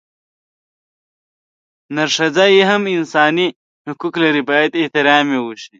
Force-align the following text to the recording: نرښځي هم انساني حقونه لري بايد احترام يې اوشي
نرښځي 1.95 2.53
هم 2.69 2.83
انساني 2.97 3.47
حقونه 3.85 4.17
لري 4.23 4.41
بايد 4.49 4.71
احترام 4.81 5.25
يې 5.33 5.39
اوشي 5.43 5.67